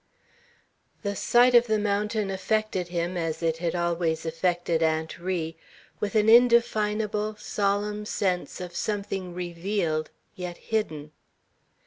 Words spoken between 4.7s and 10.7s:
Aunt Ri, with an indefinable, solemn sense of something revealed, yet